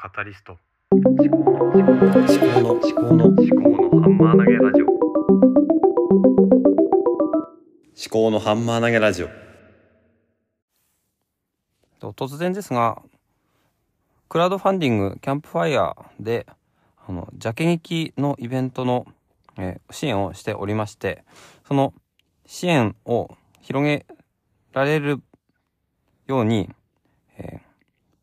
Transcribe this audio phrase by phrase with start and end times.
[0.00, 0.56] カタリスト。
[0.92, 1.90] 思考の思考
[2.60, 4.86] の思考の思考のハンマー投げラジオ。
[4.86, 4.94] 思
[8.08, 9.28] 考のハンマー投げラジオ。
[11.98, 13.02] と突然ですが
[14.28, 16.46] クラウドファンディングキャンプファイヤーで
[17.04, 19.04] あのジャケ劇のイベントの、
[19.56, 21.24] えー支援をしておりまして
[21.66, 21.92] その
[22.46, 24.06] 支援を広げ
[24.72, 25.20] られる
[26.28, 26.70] ように、
[27.36, 27.67] えー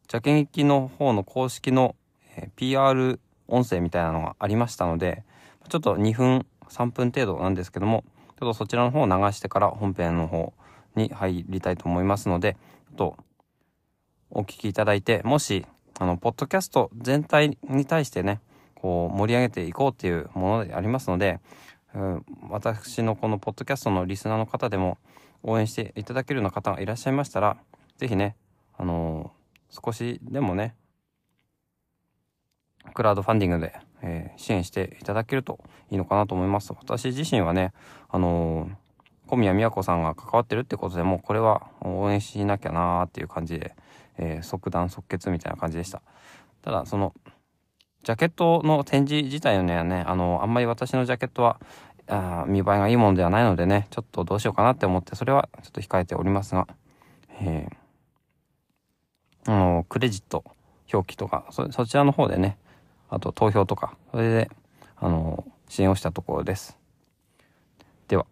[0.08, 1.96] ジャケ劇の方の公式の、
[2.38, 5.24] え PR 音声みたいなのがありましたので
[5.70, 8.04] ちょっと2分3分程度なんですけども
[8.40, 10.54] ちょっとそちらの方を流してから本編の方
[10.96, 12.58] に入りたいと思いますので
[12.90, 13.18] ちょっと
[14.32, 15.66] お聞きいただいてもし
[16.00, 18.42] あのポッドキャスト全体に対してね
[18.76, 21.40] こう盛り上げていこうっていうものでありますので、
[21.94, 24.98] うん、私のこのポッドキャストのリスナーの方でも
[25.44, 27.58] 応援していただけるような方がいらっしゃいましたら
[27.98, 28.36] 是非ね
[28.78, 29.32] あの
[29.84, 30.76] 少しでもね
[32.94, 35.60] クラウドファンディングで、えー支援していただけると
[35.90, 36.72] いいのかなと思います。
[36.74, 37.74] 私自身はね
[38.10, 38.76] あのー
[39.28, 43.76] 小宮宮子さんが関わってるってことでもうこれは応援しなきゃなーっていう感じで、
[44.18, 46.02] えー即断即決みたいな感じでした。
[46.62, 47.14] ただその
[48.04, 51.60] ジャケットの展示自体にはねあのあんまり私のジャケットは
[52.08, 56.68] あ見栄えがいいものではないのでねちょっとどうしようかなって思ってそれはちょっと控えておりますが、
[57.42, 57.85] えー
[59.48, 60.44] あのクレジット
[60.92, 62.58] 表記とかそそちらの方でね
[63.10, 64.52] あと投票とかそれで
[64.98, 66.78] あの支援をしたところです。
[68.08, 68.26] では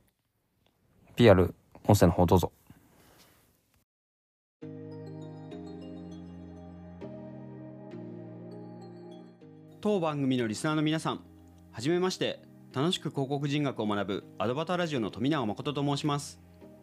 [1.15, 1.53] PR
[1.87, 2.51] 音声の方どうぞ。
[9.81, 11.19] 当番組のリスナーの皆さん
[11.73, 12.39] はじめまして
[12.73, 16.39] 楽しく広告人学を学ぶアドバターラジオの富永誠と申します。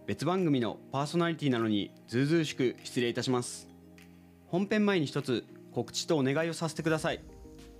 [0.07, 3.70] 別番組のパーソナリティなのにずうずうしく失礼いたします。
[4.51, 7.21] 本編前に一つ告知とお願いをさせてください。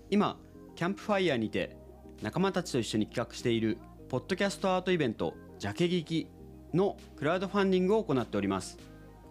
[0.09, 0.39] 今
[0.77, 1.77] キャンプファイヤーにて
[2.23, 3.77] 仲間たちと一緒に企画している
[4.09, 6.29] ポッドキャストアートイベントジャケ劇
[6.73, 8.79] のクラウドファンディングを行っております。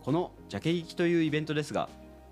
[0.02, 1.88] このジャケ劇というイベントですが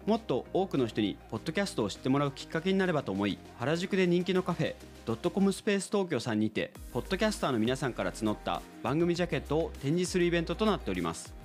[0.06, 11.37] もっと多くの人にポッドキャストを知ってもらうきっかけになればと思い原宿で人気のカフェドットコムスペース東京さんにてポッドキャスターの皆さんから募った番組ジャケットを展示するイベントとなっております。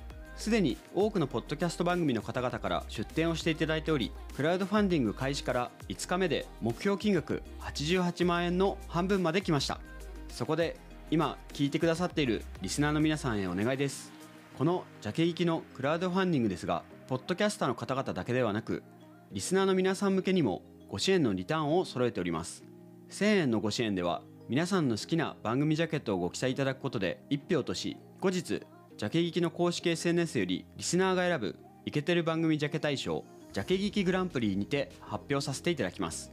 [0.43, 9.79] すでに多くのポッドキャスト番組の方々から出展をしていただいておりクラウドファンディング開始から5日目で目標金額88万円の半分まで来ました。
[10.29, 10.77] そこで
[11.13, 14.11] 今聞いてくださっているリスナーの皆さんへお願いです。
[14.59, 18.83] このジャケ行きのクラウドファンディングですがポッドキャスターの方々だけではなく
[19.31, 22.65] リスナーの皆さん向けにもご支援のリターンを揃えております。
[23.11, 28.63] 1000円のご支援では皆さんの好きな番組ジャケットをご記載いただくことで1票とし後日
[29.03, 36.33] ジャケ劇の公式 SNS よりリスナーが選ぶイケてる番組ジャケ大賞ジャケ劇グランプリにて発表させていただきます。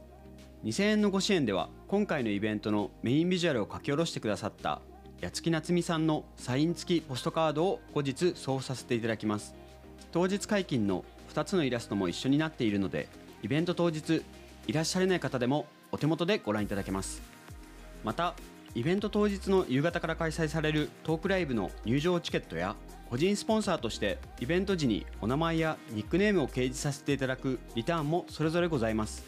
[0.62, 4.80] 2000円のご支援では今回のイベントのメインビジュアルを書き下ろしてくださった
[5.20, 9.56] 八月夏美さんのサイン付きポストカードを後日送付させていただきます。
[10.12, 11.04] 当日解禁の
[11.34, 13.08] 2つのイラストも一緒になっているので
[13.42, 14.22] イベント当日
[14.68, 17.20] いらっしゃれない方でもお手元でご覧いただけます。
[18.04, 18.36] また
[18.74, 22.76] イベント当日の夕方から開催されるトークライブの入場チケットや
[23.08, 29.24] 個人スポンサーとしてイベント時にお名前やニックネームを掲示させていただくリターンもそれぞれございます。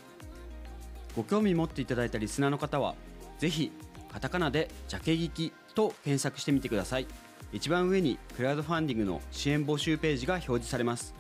[1.16, 2.94] ご興味持っていただいたリスナーの方は
[3.38, 3.72] ぜひ
[4.12, 7.06] カタカナで「ジャケ聞き」と検索してみてください。
[7.52, 11.14] 一番上にクラウドファンディングの支援募集ページが表示されます。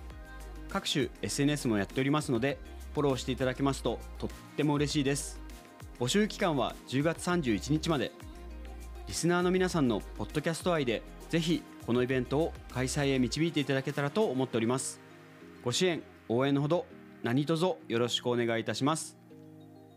[0.70, 2.58] 各種 SNS もやっておりますので
[2.94, 5.41] フォローしていただけますととっても嬉しいです。
[6.02, 8.10] 募集期間は10月31日まで。
[9.06, 15.00] リスナーの皆さんのポッドキャスト愛でぜひこのイベントを開催へ導いていただけたらと思っております。
[15.62, 16.86] ご支援応援のほど
[17.22, 19.16] 何卒よろしくお願いいたします。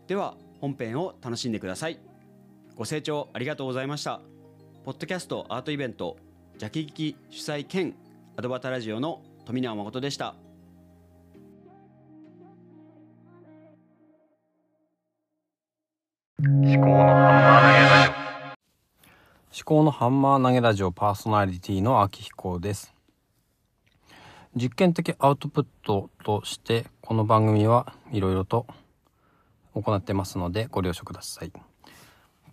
[0.06, 1.98] では本編を楽しんでください。
[2.76, 4.20] ご清聴ありがとうございました。
[4.84, 6.18] ポッドキャストアートイベント
[6.56, 7.96] ジャケ劇主催兼
[8.36, 10.36] アドバタラジオの富永誠でした。
[16.48, 22.94] 思考のハンマー投げラジ思考のハンマー投げラジオパーソナリティの秋彦です。
[24.54, 28.68] 実験的アウトプットとしてこの番組はいろいろと
[29.74, 31.52] 行ってますのでご了承ください。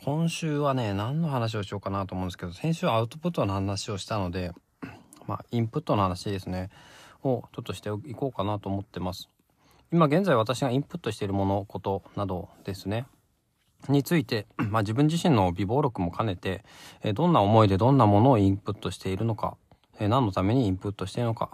[0.04, 4.54] 今週はね何の話をしようかなと思うんですけど先週アウトプットの話をしたので
[5.28, 6.72] まあインプットの話ですね。
[7.22, 9.30] をちょっとしていこうかなと思ってます。
[9.92, 13.06] 今現在私がインプットしているものことなどですね。
[13.90, 16.64] について、 まあ、自分自身の微暴録も兼ねて、
[17.04, 19.58] えどんな思いでどんなものをインプットしているのか、
[20.00, 21.50] え何のためにインプットしているのか、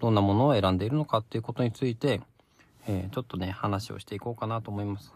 [0.00, 2.20] どんなものを選んでいるのかっていうことについて、
[2.86, 5.12] えちょっとね話をしていこうかなと思います。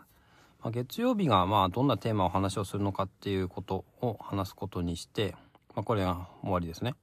[0.62, 5.34] まあ、月曜日がまあどんなテーマを話をするのかっていうことを話すことにして、
[5.74, 6.94] まあ、これが終わりですね。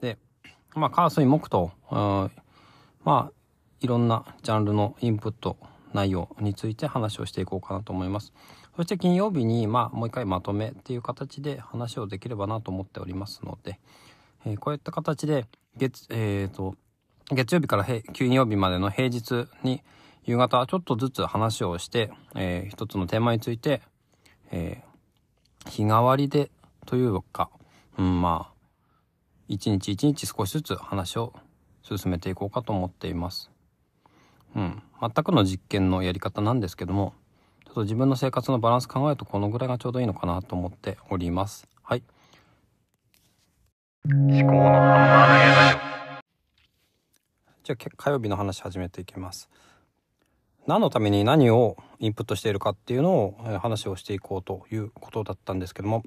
[0.00, 0.18] で、
[0.74, 2.30] まあ、火水木と、ま
[3.04, 3.30] あ、
[3.80, 5.56] いろんなジャンルのインプット
[5.92, 8.32] 内容について話をしていこうかなと思います。
[8.78, 13.80] そして金曜日に、まあ、もう一回まとめっていう形で話をできればなと思っておりますので、
[14.46, 15.46] えーこういった形で
[15.76, 16.76] 月、えーと、
[17.32, 19.82] 月曜日から金曜日までの平日に
[20.26, 23.82] 夕方ちょっとずつ話をして、えー一つのテーマについて、
[24.52, 26.52] えー日替わりで
[26.86, 27.50] というか、
[27.98, 28.52] うん、まあ、
[29.48, 31.34] 一日一日少しずつ話を
[31.82, 33.50] 進めていこうかと思っています。
[34.54, 34.80] うん。
[35.00, 37.14] 全くの実験のやり方なんですけども、
[37.78, 41.68] と自分の生活のバランス考えるとこのぐらいがちょうどいいのかなと思っております。
[41.82, 42.02] はい。
[44.04, 44.62] 思考の
[47.62, 49.48] じゃあ火曜日の話始めていきます。
[50.66, 56.02] 何のために何をインプットしているかっていうのを、話をしていこうということだったんですけども、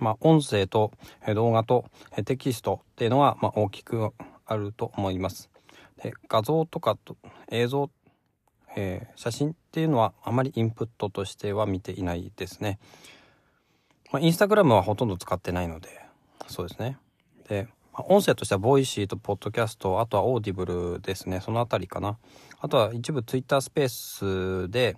[0.00, 0.92] まあ、音声と
[1.26, 1.86] え動画と
[2.16, 4.12] えテキストっていうのが、まあ、大きく
[4.44, 5.48] あると思います。
[6.02, 7.16] で画像とかと
[7.50, 7.90] 映像、
[8.76, 12.78] えー写真っていうのはあまりインプットとしては見ていないですね。
[14.12, 15.88] まあ、インスタグラムはほとんど使ってないので、
[16.46, 16.98] そうですね。
[17.48, 21.40] で、まあ音声としてはボイシーとポッドキャスト、あとはオーディブルですね。
[21.40, 22.18] そのあたりかな。
[22.60, 23.88] あとは一部ツイッタースペー
[24.68, 24.96] スで、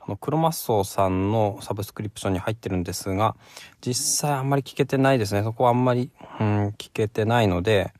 [0.00, 3.36] あの、クロマッソーさんのサブスクリプションに入ってるんですが、
[3.80, 5.42] 実際あんまり聞けてないですね。
[5.42, 6.10] そこはあんまり、
[6.40, 7.92] うん、聞けてないので、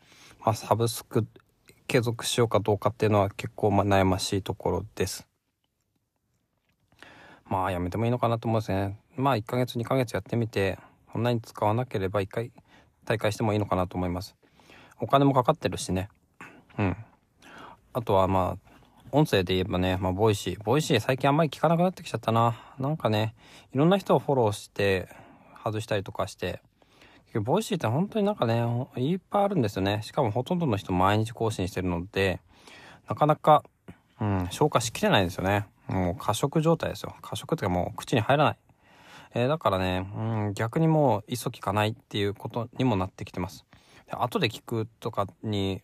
[0.44, 1.26] まあ、サブスク
[1.90, 5.26] 継続しようかどうかっていうのは結構まあ悩ましいところです。
[7.48, 8.96] まあ、やめてもいいのかなと思うんですね。
[9.16, 10.78] まあ、1ヶ月、2ヶ月やってみて、
[11.12, 12.52] そんなに使わなければ1回
[13.04, 14.36] 退会してもいいのかなと思います。
[15.00, 16.10] お金もかかってるしね。
[16.78, 16.96] うん。
[17.92, 18.76] あとはまあ、
[19.10, 20.62] 音声で言えばね、まあ、ボイシー。
[20.62, 22.56] ボイシー最近あんまり聞かなくなってきちゃったな。
[22.78, 23.34] なんかね、
[23.74, 25.08] いろんな人をフォローして、
[25.64, 26.62] 外したりとかして、
[27.38, 28.64] ボイシーって本当になんかね、
[28.96, 30.00] いっぱいあるんですよね。
[30.02, 32.40] しかもほとんどの人毎日更新してるので、
[33.08, 33.62] なかなか、
[34.20, 35.66] うん、消化しきれないんですよね。
[35.86, 37.14] もう過食状態ですよ。
[37.22, 38.56] 過食っていうかもう口に入らない。
[39.34, 43.64] えーだからね、うん、逆にもう聞かないっていうことにもなってきてます。
[44.06, 45.82] で後で聞くとかに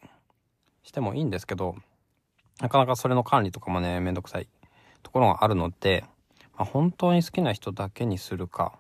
[0.83, 1.77] してもいいんですけど、
[2.61, 4.49] なかなかそれの管理とかもね、めんどくさい
[5.03, 6.05] ところがあるので、
[6.57, 8.73] まあ、本当に好きな人だけにするか、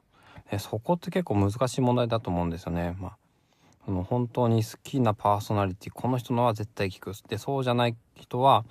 [0.50, 2.96] えそこって結構難しい問題だと思うんですよね。
[3.00, 3.16] まあ
[3.84, 7.12] その本当に好きなパーソナリティ、この人のは絶対聞く。
[7.28, 8.64] で、そうじゃない人は、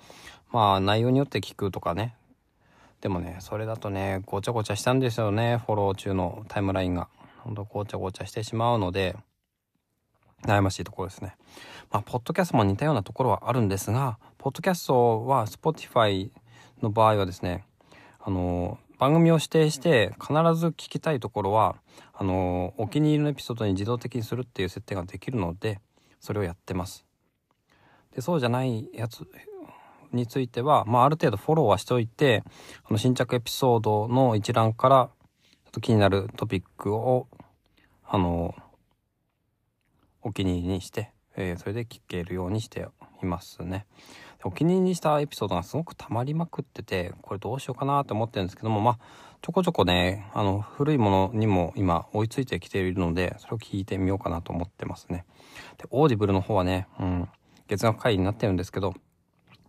[0.52, 2.14] まあ内容によって聞くとかね。
[3.00, 7.08] でもね、それだとね、ごちゃごちゃしたんですよね、フォロー中のタイムラインが。
[7.44, 9.16] ほんとごちゃごちゃしてしまうので、
[10.44, 11.36] 悩ましいところですね。
[11.90, 16.30] まあ、ポッドキャストも似たようなところはあるんですが、ポッドキャストは Spotify
[16.82, 17.64] の場合はですね、
[18.20, 21.76] あの、番組を指定して必ず聞きたいところは、
[22.14, 25.80] あの、お気に入りのエピソードに自動的にするっていう設定ができるので、
[26.20, 27.04] それをやってます。
[28.14, 29.26] で、そうじゃないやつ
[30.12, 32.42] については、まあ、ある程度フォローはしておいて、
[32.84, 35.10] あの、新着エピソードの一覧から、
[35.64, 37.28] ちょっと気になるトピックを、
[38.04, 38.54] あの、
[40.22, 42.88] お気に入りにして、えーそれで聞けるようにして
[43.22, 43.86] いますね。
[44.46, 48.98] お気に入りしたエピソードがすごく溜まりまくってて、これどうしようかなと思ってるんですけども、まあ、
[49.42, 55.24] ちょこちょこね、あの、古いものにも今追いついてきているので、それを聞いてみようかなと思ってますね。
[55.78, 57.28] で、オーディブルの方はね、うん、
[57.66, 58.94] 月額会員になってるんですけど、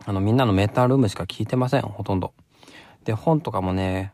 [0.06, 2.36] あの、みんなのメンタールームしか聞いてません、ほとんど。
[3.04, 4.14] で、本とかもね、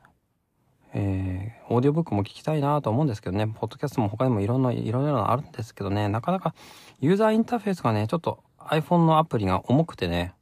[0.93, 6.55] えー、オーディオブックも聞きたいなと思うんですけどね、ポッドキャストも他にもいろんな、いろいろなのあるんですけどね、なかなか
[7.01, 10.34] ユーザーインターフェースがね、ちょっと iPhone のアプリが重くてね、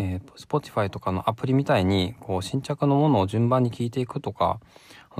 [0.00, 4.60] えー、Spotify とかのアプリみたいに、こう、新着のものを順番に聞いていくとか、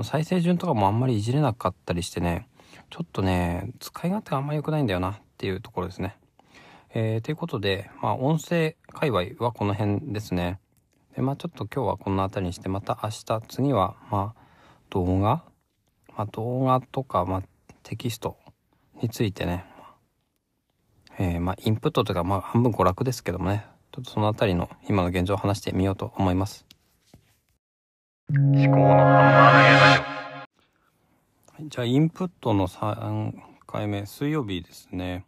[0.03, 2.47] 再生順とかもあんまりいじれなかったりしてね、
[2.89, 6.15] ちょっとね、使い勝手があんまり良くないんだよなっていうところですね。
[6.93, 10.59] えー、ということで、まあ、音声界隈はこの辺ですね。
[11.13, 14.41] で、まあ、ちょっと今日はこの辺りにして、また明日、次は、まあ、
[14.89, 15.43] 動画？
[16.15, 17.43] まあ、動画とか、まあ、
[17.83, 18.37] テキスト
[19.01, 19.65] についてね、
[21.17, 26.65] えーまあ、インプットというか、まあ、半分娯楽ですけどもね、ょっとそのあたりの今の現状を話してみようと思います。
[28.29, 30.05] 思考のハ
[31.61, 33.33] ンじゃあ、インプットの3
[33.67, 35.25] 回目、水曜日ですね。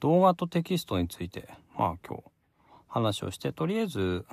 [0.00, 2.24] 動画とテキストについて、まあ今日
[2.88, 4.26] 話をして、とりあえず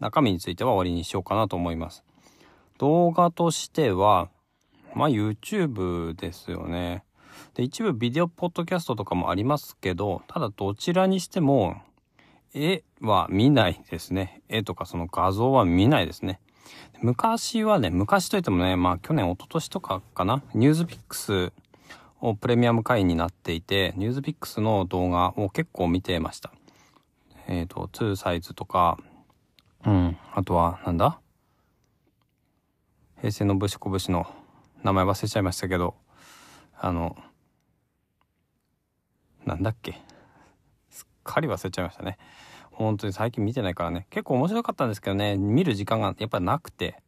[0.00, 2.04] 中身については終わりにしようかなと思います。
[2.78, 4.28] 動画としては、
[4.94, 7.04] まあ YouTube ですよね。
[7.54, 11.76] で、一部ビデオポッドキャストとかもありますけど、ただどちらにしても
[12.54, 14.42] 絵は見ないですね。
[14.48, 16.40] 絵とかその画像は見ないですね。
[17.02, 21.52] 昔はね、昔といってもね、まあ去年、一昨年とかかな、ニュースピックス
[22.20, 26.52] をプレミアム会員になっていて、ニュースピックスの動画を結構見てました。
[27.46, 28.98] えっ、ー、と、2サイズとか、
[29.84, 31.20] うん、あとは、なんだ？
[33.18, 34.26] 平成の武士こぶしの
[34.82, 35.94] 名前忘れちゃいましたけど、
[36.84, 37.16] あの、
[39.46, 40.02] なんだっけ？
[40.90, 42.18] すっかり忘れちゃいましたね。
[42.72, 44.06] 本当に最近見てないからね。
[44.10, 47.00] 結構面白かったんですけどね、見る時間がやっぱりなくて、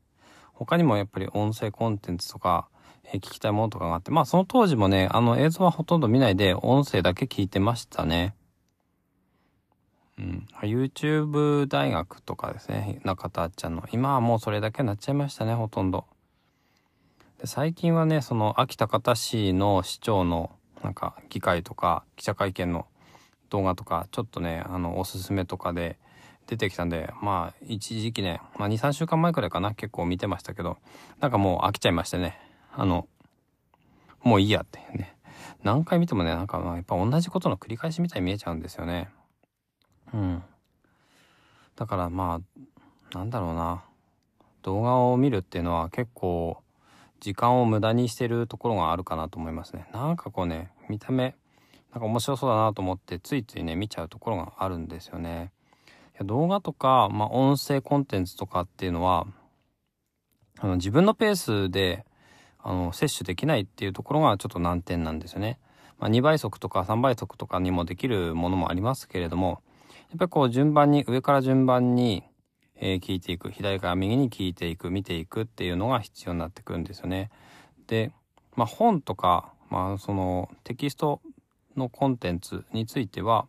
[0.54, 2.70] 他にもやっぱり音声コンテンツとか、
[3.04, 8.34] えー、聞きたいものとかがあって、まあその当時もね、あの映像はほとんど見ないで音声だけ聞いてましたね。
[10.18, 10.46] うん。
[10.62, 13.84] YouTube 大学とかですね、中田あっちゃんの。
[13.92, 16.06] 今はもうそれだけになっちゃいましたね、ほとんど。
[17.38, 20.50] で最近はね、その秋田方市の市長の
[20.82, 22.86] なんか議会とか記者会見の
[23.50, 25.98] 動画とかちょっとねあのおすすめとかで
[26.46, 30.78] 出てきたんでまあ一時期ね、まあ、23週間前くらいかな結構見てましたけど
[31.20, 32.38] なんかもう飽きちゃいましてね。
[32.72, 33.08] あの
[34.22, 35.14] もういいやってね。
[35.62, 39.08] 何回見てもねなんかまあやっぱ同じことの繰り返しみたいに見えちゃうんですよね。
[40.12, 40.42] うん。
[41.74, 42.40] だからま
[43.12, 43.84] あなんだろうな。
[44.62, 46.58] 動画を見るっていうのは結構
[47.20, 51.34] 時間を無駄にしてるところがあるかなと思いますねなんかこうね見た目
[51.92, 55.50] なんか面白そうだなと思ってついついね見ちゃうところがあるんですよね。
[56.14, 59.26] いや動画とか、まあ、音声コンテンツとかっていうのは
[60.58, 62.04] あの自分のペースで
[62.58, 65.58] あの摂取できないっていうところがちょっと難点なんですよね。
[65.98, 69.62] まあ、2倍速とか3倍速とかにもできるものもありますけれども
[70.10, 72.24] やっぱりこう順番に上から順番に、
[72.78, 77.30] えー、聞いていく左から右に聞いていく見ていくっていうのが必要になってくるんですよね。
[77.86, 78.12] で、
[78.54, 81.20] まあ、本とか、まあ、そのテキスト
[81.76, 83.46] のコンテンツについては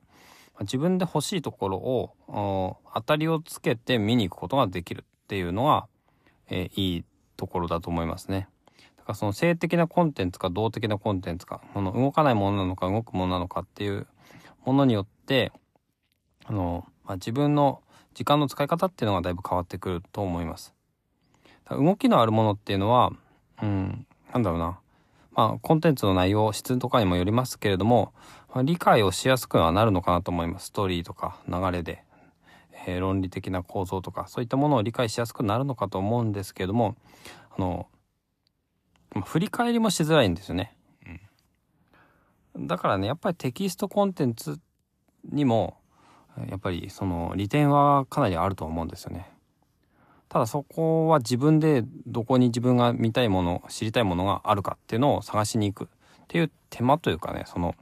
[0.61, 5.87] 自分で欲しいところを当たりをつけて見に行くことができるっていうのが、
[6.49, 7.05] えー、いい
[7.35, 8.47] ところだと思いますね。
[8.97, 14.07] だからその性的なコンテンツか動的なコンテンツか、この動かないものなのか動くものなのかっていう
[14.65, 15.51] ものによって、
[16.45, 17.81] あの、まあ、自分の
[18.17, 20.73] 時間の使い方っていうのがだいぶ変わってくると思います。
[21.69, 23.11] 動きのあるものっていうのは、
[23.61, 24.79] うん、なんだろうな。
[25.33, 28.13] まあ、コンテンツの内容、質とかにもよりますけれども、
[28.51, 30.67] まあ、理解をしやすくはなるのかなと思います。
[30.67, 32.03] ストーリーとか流れで、
[32.87, 36.95] えー、論理的な構造とか、そういったものを理解しやすくなるのかと思うんですけれども、
[37.55, 37.85] あの、
[39.13, 40.75] まあ、振り返りもしづらいんですよね。
[42.55, 44.59] うん、だからね、やっぱりテキストコンテンツ
[45.23, 45.77] にも、
[46.49, 49.29] やっぱりその利点はかなりあると思うんですよね。
[50.29, 55.89] ただそこは自分でどこに自分が見たいもの知りたいものがあるかっていうのを探しに行くっ
[56.27, 57.75] ていう手間というかねその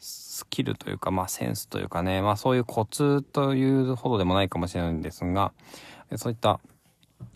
[0.00, 5.52] スキルというかまあセンスというかねまあそういうコツというほどでもないかもしれないんですが
[6.16, 6.58] そういった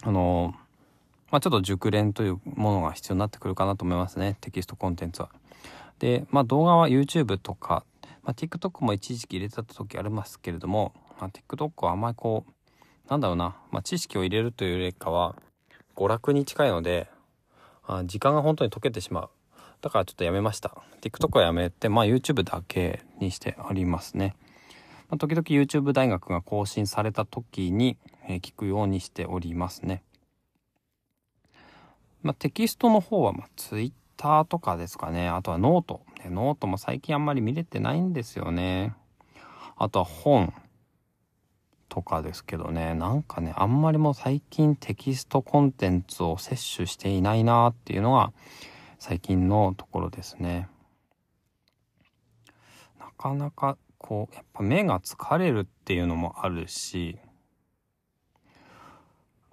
[0.03, 0.55] あの
[1.31, 5.31] まあちょっと熟練というものが必要になってくるかなと思いますねテキストコンテンツは。
[6.01, 7.85] でまあ動画は YouTube とか、
[8.29, 12.53] まあ、TikTok も一時期入れてた時ありますけれども、まあ、TikTok はあんまりこう
[13.09, 15.35] なんだろうな、まあ、知識を入れるというよりかは、
[15.97, 17.09] 娯楽に近いので、
[17.87, 19.31] あ時間が本当に溶けてしまう。
[19.81, 20.77] だからちょっとやめました。
[21.01, 24.37] TikTok はやめて、まあ YouTube だけにしてありますね。
[25.09, 27.97] まあ、時々 YouTube 大学が更新された時に、
[28.29, 30.03] えー、聞くようにしておりますね。
[32.23, 35.31] まあ、テキストの方は、まあ、Twitter とかですかね。
[35.31, 36.03] あとはノート。
[36.29, 38.95] ノートも最近あんまり見れてないんですよね。
[39.77, 40.53] あとは本。
[41.89, 48.33] とかですけどねなんかねあんまりもう最近テキストコンテンツを摂取していないなっていうのが
[48.99, 50.69] 最近のところですね
[53.01, 57.19] なかなかこうやっぱ目が疲れるっていうのもあるし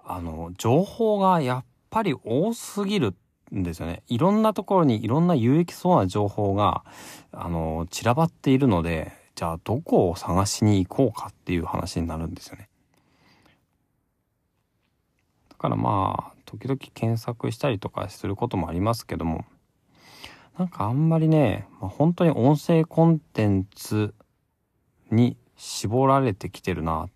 [0.04, 3.14] あの情報がやっぱり多すぎるっ
[3.54, 6.84] んですよねいろんなところにいろんな有益そうな情報が
[7.32, 12.68] あの散らばっているのでじゃあどこを探しに行こうかっていう話になるんですよね。
[15.50, 19.44] だからまあ時々検索したりとかすることもありますけども
[20.58, 24.14] なんかあんまりね、まあ、本当に音声コンテンツ
[25.10, 27.08] に絞られてきてるな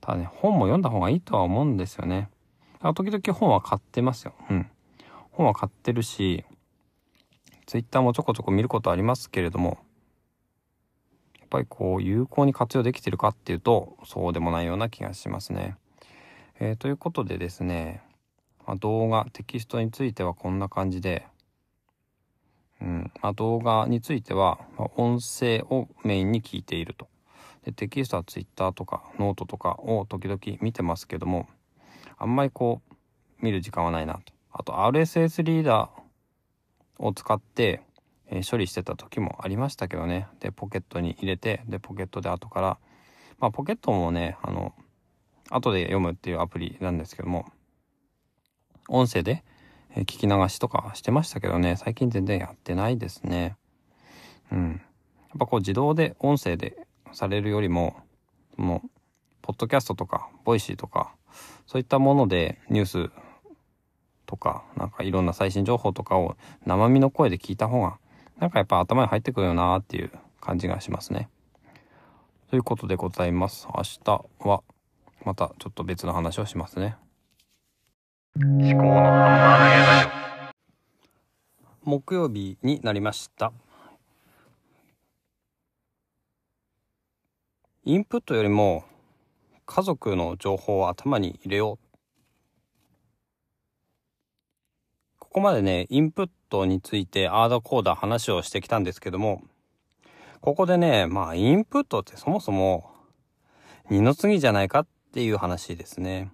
[0.00, 2.28] ただね本も読んだ方がいいとは思うんですよね。
[2.94, 4.34] 時々本は買ってますよ。
[4.50, 4.66] うん。
[5.32, 6.44] 本は買ってるし、
[7.66, 9.78] ツイッターもちょこちょこ見ることありますけれども、
[11.40, 15.76] やっぱりこう有効に活用できてるかっていうとそうでもないような気がしますね。
[16.60, 18.02] えー、ということでですね、
[18.66, 21.26] まあ、動画テキストについてはこんな感じで、
[22.80, 27.08] うんまあ、動画については、ま音声をメインに聞いていると。
[27.64, 31.48] でテキストは Twitter とかノートとかを時々見てますけども
[32.18, 37.82] あんまりこう見る時間はないなとあと RSS リーダーを使って、
[38.28, 40.26] えー処理してた時もありましたけどね。
[40.40, 42.78] でポケットに入れてでポケットで後から
[43.38, 44.72] まあポケットもねあの
[45.50, 47.46] 後で読むっていうアプリなんですけども
[48.88, 49.44] 音声で
[49.94, 51.76] え聞き流しとかしてましたけどね。
[51.76, 53.56] 最近全然やってないですね。
[54.50, 54.70] うん。
[54.70, 57.96] やっぱこう自動で音声でされるよりも
[58.56, 58.88] もう
[59.42, 61.14] ポッドキャストとかボイシーとか
[61.66, 63.10] そういったものでニュース
[64.32, 67.98] とかなんかいろんな最新情報とかを生身の声で聞いた方が
[68.40, 70.10] なんかやっぱ頭に入ってくるよなっていう
[70.40, 71.28] 感じがしますね。
[72.48, 73.68] ということでございます。
[73.76, 74.62] 明日は
[75.26, 76.96] またちょっと別の話をしますね。
[78.40, 79.12] 思考の
[81.84, 83.52] 木曜日になりました。
[87.84, 88.84] インプットよりも
[89.66, 91.92] 家族の情報を頭に入れよう。
[95.32, 99.42] ここまでね、インプットについてアーダコーダー話をしてきたんですけども、
[100.42, 102.90] ここでね、まあインプットってそもそも
[103.88, 106.30] 二の次じゃないかっていう話ですね。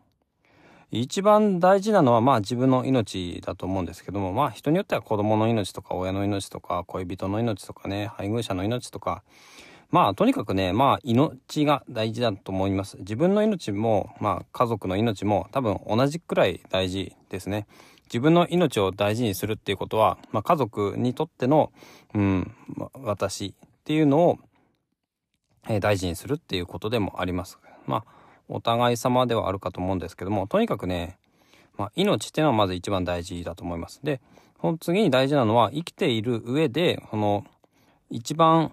[0.90, 9.22] 一番大事なのはまあ自分の命だと思うんですけどもまあ人によっては子供の命とか親の命とか恋人の命とかね配偶者の命とか
[9.90, 17.66] まあとにかくねまあ命が大事だと思います自分の命もまあ家族の命も多分同じくらい大事ですね
[18.08, 21.72] 自分の命を大事にするっていうことは、まあ、家族にとっての、
[22.14, 24.38] うん、ま私っていうのを、
[25.68, 27.58] えー大事にするっていうことでもあります。
[27.86, 28.04] まあ
[28.48, 31.18] お互い様ではあるかと思うんですけどもとにかくね、
[31.76, 34.00] まあ、命っていうのはまず一番大事だと思います。
[34.02, 34.20] で
[34.60, 37.44] その次に大事なのは生きている上でこの
[38.10, 38.72] 一番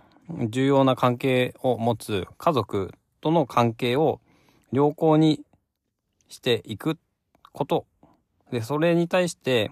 [0.50, 4.22] 重要な関係を持つ家族との関係を
[4.72, 5.42] 良好に
[6.30, 6.98] していく
[7.52, 7.86] こと。
[8.52, 9.72] でそれに対して、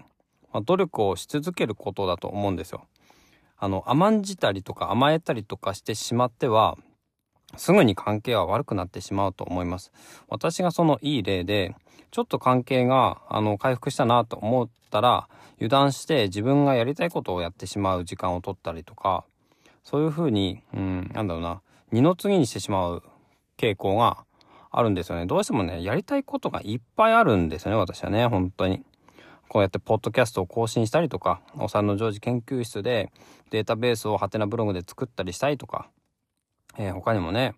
[0.52, 2.86] まあ、努力をし続けることだと思うんですよ。
[3.56, 6.76] あの甘んじたりとか甘えたりとかしてしまっては
[7.56, 9.92] すぐに関係は悪くなってしまうと思います。
[10.28, 11.74] 私がそのいい例で、
[12.10, 19.24] ちょっと関係が、あの、回復したなと思ったら、油断して自分がやりたいことをやってしまう時間を取ったりとか、
[19.82, 21.60] そういうふうに、うん、なんだろうな、
[21.92, 23.02] 二の次にしてしまう
[23.56, 24.24] 傾向が
[24.76, 25.26] あるんですよね。
[25.26, 28.82] どうしてもね、やりたいことがいっぱいあるんですよね、私はね、本当に。
[29.48, 33.12] こうやってポッドキャストを更新したりとか、お産の常時研究室で
[33.50, 35.88] データベースをハテナブログで作ったりしたいとか、
[36.76, 37.54] えー他にもね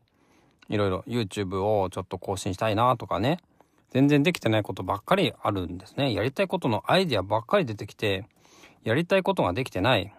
[0.69, 3.39] いろいろ YouTube をちょっと更新したいなとかね
[3.91, 8.27] 全然できてないことばっかりあるんですねやりたいことのアイデアばっかり出てきて
[8.83, 10.13] やりたいことができてない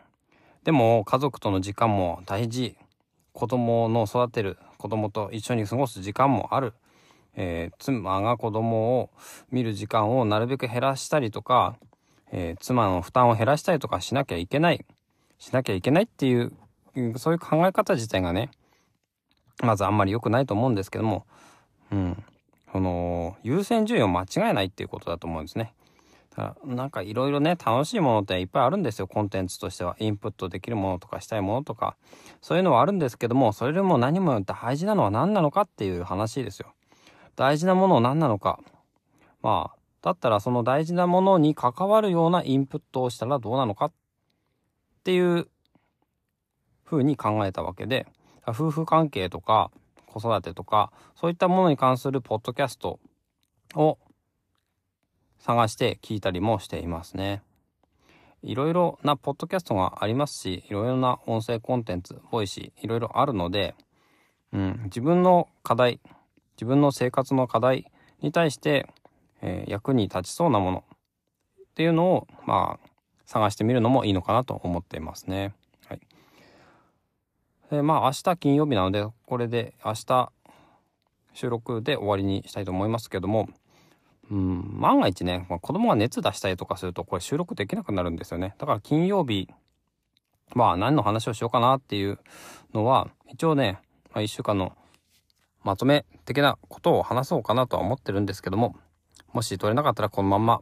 [0.63, 2.75] でも家族との時間も大事
[3.33, 6.73] 子供の育てる子供と一緒に過ごす時間もある、
[7.38, 9.10] えー妻が子供を
[9.52, 11.78] 見る時間をなるべく減らしたりとか、
[12.32, 14.86] えー妻の負担を減らしたりとかしなきゃいけない
[15.38, 16.52] しなきゃいけないっていう
[17.17, 18.50] そういう考え方自体がね
[19.63, 21.26] まずあんまり良くないと思うんですけども、
[21.91, 22.23] うん、
[22.71, 25.73] その優先順位を間違えないっていうことだと思うんですね。
[26.36, 31.95] だからなんかいろいろね楽しいものっていっぱいあるんですよコンテンツとしてはインプットできるものとかしたいものとか
[32.41, 36.73] そういうのはあるんですけどもそれよりも何も大事なのは何なのかっていう話ですよ。
[37.38, 38.60] 大事なものを何なのか。
[39.41, 43.86] まあだったらその大事なものに関わるようなインプットをしたらどうなのか。
[43.86, 43.91] っ
[45.06, 45.47] ていう
[46.84, 48.06] ふうに考えたわけで。
[48.50, 49.71] 夫婦関係とか
[50.06, 53.00] 子育てとかそういったものに関するポッドキャスト
[53.76, 53.97] を
[55.39, 57.43] 探して聞いたりもしていますね。
[58.43, 63.76] いろいろなポッドキャストがありますしいろいろな音声コンテンツ Voicy いろいろあるので、
[64.54, 66.00] うん、自分の課題
[66.57, 67.91] 自分の生活の課題
[68.21, 68.87] に対して、
[69.41, 70.83] えー役に立ちそうなもの
[71.61, 72.89] っていうのをまあ
[73.27, 75.53] 探してみるのもいいのかなと思っていますね。
[75.87, 76.01] はい。
[77.69, 80.31] でまあ明日金曜日なのでこれで明日
[81.33, 83.47] 収録で終わりにしたいと思いますけども、
[84.31, 88.55] うん、万が一ね、まあ、子供が熱出したりとかするとこれ収録できなくなるんですよね。
[88.57, 89.47] だから金曜日
[90.55, 92.17] まあ何の話をしようかなっていう
[92.73, 93.79] のは一応ね、
[94.13, 94.73] まあ、1週間の
[95.67, 98.77] まとめ的なことを話そうかなとは思ってるんですけども
[99.34, 100.62] もし取れなかったらこのまんま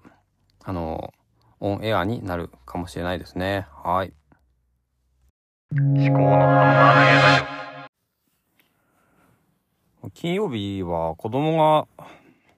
[0.64, 1.14] あの
[1.60, 3.68] オンエアになるかもしれないですね。
[3.84, 4.14] はい。
[5.72, 7.92] 思考のハン
[10.02, 11.88] マー金曜日は子供が、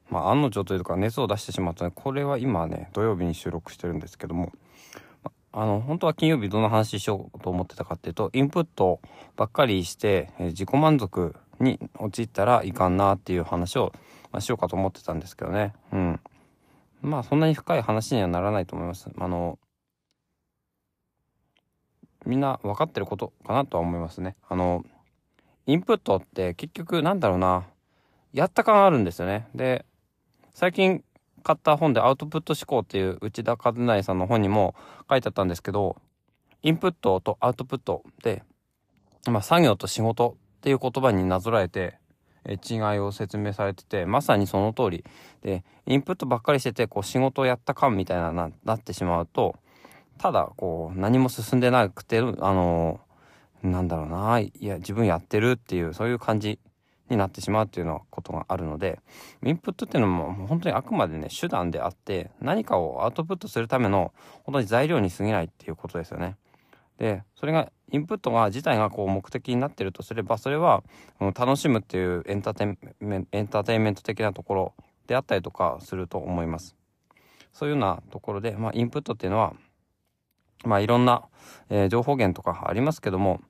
[0.10, 4.54] まあ、案の定というか熱を出してしまったのでこれは今ね土曜日に収録してるんですけども
[5.52, 9.02] あの本当は金曜日どんな話しようと思ってたかっていうとインプット
[9.36, 13.92] ばっかりして、えー自己満足に陥ったらいかんなっていう話を、
[14.32, 15.74] まあ、しようかと思ってたんですけどね。
[15.92, 16.20] うん。
[17.02, 19.10] まあそんなに深い話にはならないと思います。
[19.18, 19.60] あの、
[22.26, 24.36] みんな分かってることかなとは思いますね。
[24.50, 24.84] あの、
[25.66, 27.66] インプットって結局なんだろうな、
[28.34, 29.48] やった感あるんですよね。
[29.56, 29.86] で、
[30.54, 31.04] 最近
[31.44, 34.76] 買った本でアウトプット思考っていう内田和成さんの本にも
[35.10, 35.96] 書いてあったんですけど、
[36.64, 38.44] インプットとアウトプットで、
[39.30, 41.98] まあ作業と仕事っていう言葉になぞらえて、
[42.46, 45.04] え違いを説明されてて、まさにその通り。
[45.42, 49.56] で、インプットばっかりしてて、こう仕事をやった感みたいなな、なってしまうと、
[50.18, 53.00] ただ、こう、何も進んでなくて、あの、
[53.62, 56.60] なんだろうな、いや、自分やってるっていう、そういう感じ
[57.10, 59.00] になってしまうっていうのことがあるので、
[59.44, 66.36] インプットっていうのももう本当にあくまでね、手段であって、何かをアウトプットするための、本当に材料に過ぎないっていうことですよね。
[66.98, 70.84] で、それが、インプットが自体がこう目的になってるとすれば、それは、
[71.20, 74.74] 楽しむっていうエンターテイメンエンターテイメント的なところ
[75.06, 76.76] であったりとかすると思います。
[77.54, 79.54] そういうようなところで、まあ、インプットっていうのは、
[80.66, 81.24] まあ、いろんな、
[81.70, 83.42] えー情報源とかありますけども、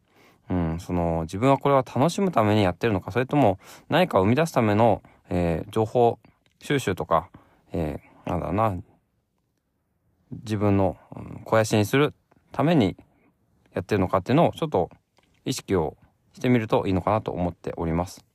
[0.49, 6.19] うん、その、自分はこれは楽しむためにやってるのか、それとも何かを生み出すための、えー情報
[6.61, 7.29] 収集とか、
[7.71, 8.77] えーなんだろうな、
[10.31, 12.13] 自分の、うん肥やしにする
[12.51, 12.97] ために
[13.77, 14.89] やってるのかっていうのをちょっと
[15.45, 15.95] 意識を
[16.33, 18.26] してみるといいのかなと思っております。